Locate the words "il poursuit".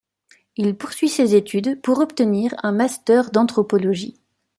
0.57-1.09